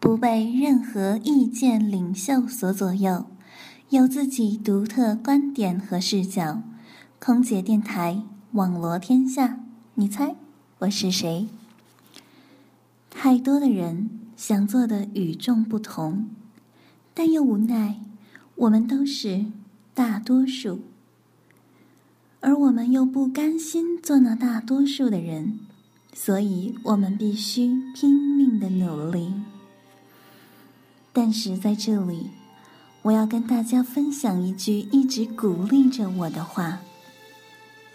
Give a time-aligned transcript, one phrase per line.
[0.00, 3.26] 不被任何意见领袖所左右，
[3.90, 6.62] 有自己独特观点和视角。
[7.18, 8.22] 空姐电台
[8.52, 9.60] 网罗天下，
[9.96, 10.36] 你猜
[10.78, 11.48] 我是谁？
[13.10, 14.08] 太多的人
[14.38, 16.30] 想做的与众不同，
[17.12, 18.00] 但又无奈
[18.54, 19.44] 我们都是
[19.92, 20.80] 大多数，
[22.40, 25.58] 而我们又不甘心做那大多数的人，
[26.14, 29.34] 所以我们必须拼命的努力。
[31.22, 32.30] 但是在这里，
[33.02, 36.78] 我要跟大家分享一句一直鼓励着我的话：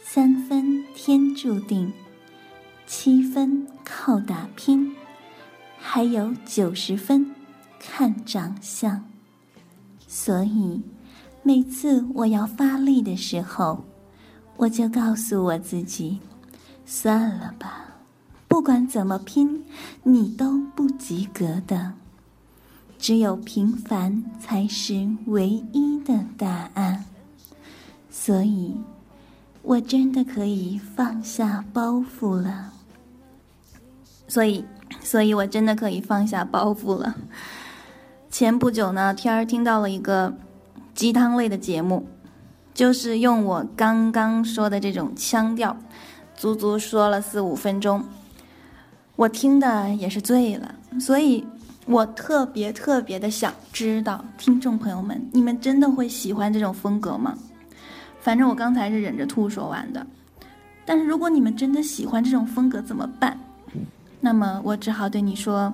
[0.03, 1.91] 三分天注定，
[2.85, 4.95] 七分靠打拼，
[5.79, 7.33] 还有九十分
[7.79, 9.03] 看长相。
[10.07, 10.83] 所以，
[11.41, 13.83] 每次我要发力的时候，
[14.55, 16.19] 我就告诉我自己：
[16.85, 17.87] 算了吧，
[18.47, 19.65] 不管怎么拼，
[20.03, 21.93] 你都不及格的。
[22.97, 27.05] 只有平凡才是唯一的答案，
[28.09, 28.73] 所以，
[29.61, 32.73] 我真的可以放下包袱了。
[34.27, 34.65] 所以，
[35.01, 37.15] 所以我真的可以放下包袱了。
[38.31, 40.33] 前不久呢，天儿听到了一个
[40.95, 42.07] 鸡汤类的节目，
[42.73, 45.77] 就是用我刚刚说的这种腔调，
[46.35, 48.03] 足足说了四五分钟，
[49.15, 51.45] 我听的也是醉了，所以。
[51.85, 57.37] 我特别特别的想知道，听众朋友们，你们真的会喜欢这种风格吗？
[58.19, 60.05] 反正我刚才是忍着吐说完的。
[60.83, 63.39] 但是如果你们真的喜欢这种风格怎么办？
[64.19, 65.71] 那么我只好对你说：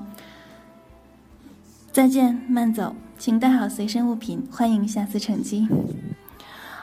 [1.94, 5.68] 再见，慢走，请带好随身物品，欢迎下次乘机。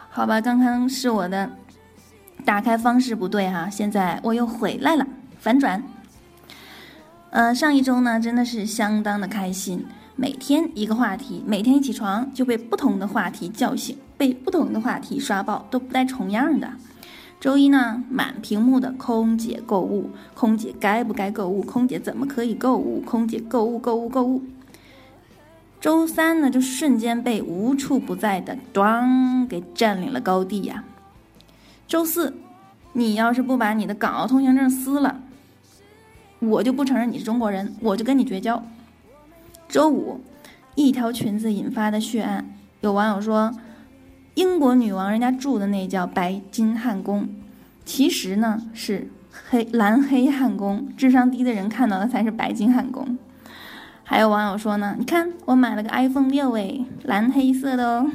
[0.08, 1.50] 好吧，刚刚是我的
[2.46, 5.06] 打开方式不对哈，现在我又回来了，
[5.38, 5.82] 反转。
[7.30, 9.84] 呃，上一周呢，真的是相当的开心。
[10.16, 16.72] 每天一个话题，每天一起床就被不同的话题叫醒，被不同的话题刷爆，都不带重样的。
[17.38, 21.60] 周一呢，满屏幕的空姐购物，空姐该不该购物？
[21.62, 23.00] 空姐怎么可以购物？
[23.02, 24.42] 空姐购物购物购物。
[25.80, 30.82] 周三呢，就瞬间被无处不在的“咣”给占领了高地呀。
[31.86, 32.34] 周四，
[32.94, 35.20] 你要是不把你的港澳通行证撕了。
[36.40, 38.62] 我就不承认你是中国人，我就跟你绝交。
[39.68, 40.20] 周五，
[40.74, 42.48] 一条裙子引发的血案，
[42.80, 43.52] 有网友说，
[44.34, 47.28] 英国女王人家住的那叫白金汉宫，
[47.84, 49.10] 其实呢是
[49.50, 53.18] 黑蓝黑汉宫，智商低的人看到的才是白金汉宫。
[54.04, 58.10] 还有网友说呢，你看我买了个 iPhone 六诶，蓝黑色的哦。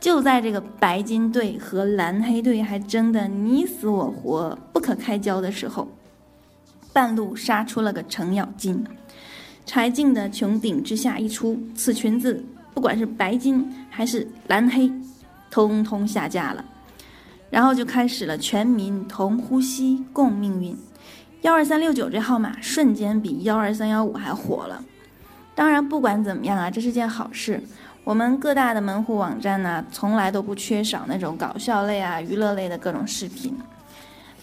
[0.00, 5.86] 就在这个白金队和蓝黑队还争得你死我活、不可开交的时候。
[6.92, 8.84] 半路杀出了个程咬金，
[9.64, 12.44] 柴静的穹顶之下一出，此裙子
[12.74, 14.92] 不管是白金还是蓝黑，
[15.50, 16.64] 通通下架了。
[17.50, 20.76] 然后就开始了全民同呼吸共命运，
[21.42, 24.82] 幺二三六九这号码瞬间比幺二三幺五还火了。
[25.54, 27.62] 当然，不管怎么样啊，这是件好事。
[28.04, 33.54] 我们各大的门户网站呢，从来都不缺少那种搞笑类啊、娱乐类的各种视频。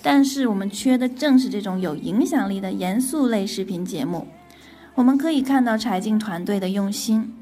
[0.02, 4.28] 但是我们缺的正是这种有影响力的严肃类视频节目。
[4.96, 7.34] 我们可以看到柴静团队的用心。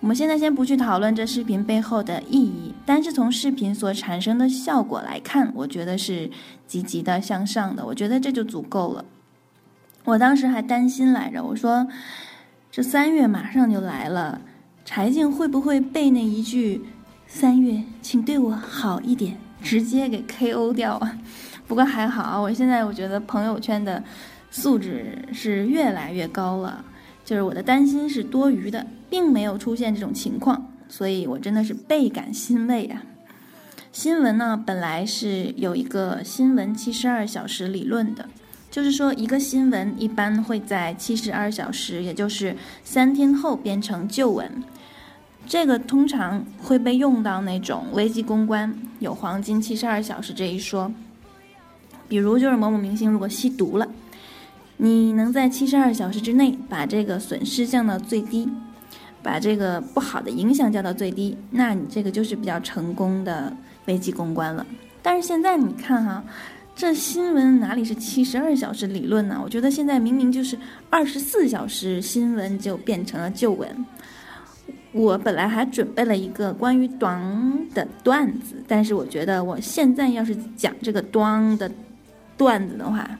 [0.00, 6.30] 我们现在先不去讨论这视频背后的意义，但是从视频所产生的效果来看，我觉得是
[6.66, 7.84] 积极的向上的。
[7.84, 9.04] 我觉得这就足够了。
[10.04, 11.86] 我当时还担心来着，我说
[12.70, 14.40] 这三月马上就来了，
[14.86, 16.86] 柴静会不会被那一句
[17.28, 21.18] “三月，请对我好一点”直接给 KO 掉啊？
[21.70, 24.02] 不过还好，我现在我觉得朋友圈的
[24.50, 26.84] 素质是越来越高了，
[27.24, 33.04] 就是我的担心是多余的，并没有出现这种情况，所以我真的是倍感欣慰啊。
[33.92, 38.28] 新闻呢，本来是有一个新闻七十二小时理论的，
[38.68, 44.64] 就是说一个新闻一般会在七十二小时，也就是三天后变成旧闻，
[45.46, 50.92] 这个通常会被用到那种危机公关，有黄金七十二小时这一说。
[52.10, 53.86] 比如就是某某明星如果吸毒了，
[54.78, 58.48] 你能在七十二小时之内把这个损失降到最低，
[59.22, 64.66] 把这个不好的影响降到最低，那你这个就是比较成功的危机公关了。
[65.00, 66.24] 但是现在你看哈，
[66.74, 69.40] 这新闻哪里是七十二小时理论呢？
[69.40, 70.58] 我觉得现在明明就是
[70.90, 73.86] 二十四小时新闻就变成了旧闻。
[74.90, 77.22] 我本来还准备了一个关于“端”
[77.72, 81.70] 的段子，但是我觉得我现在要是讲这个“端”的。
[82.40, 83.18] 段子的话，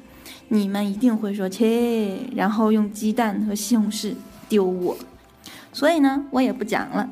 [0.49, 4.14] 你们一定会说切，然后用鸡蛋和西红柿
[4.49, 4.96] 丢我。
[5.75, 7.11] 所以呢，我也不讲了。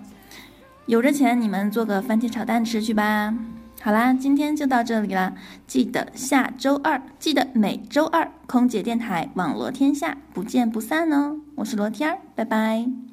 [0.86, 3.34] 有着钱，你们做个番茄炒蛋吃去吧。
[3.82, 5.34] 好啦，今天就到这里了。
[5.66, 11.36] 记得下周二，记得每周二，空姐电台网罗天下，不见不散哦。
[11.56, 13.07] 我是罗天儿，拜拜。